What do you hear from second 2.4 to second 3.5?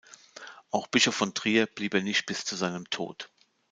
zu seinem Tod.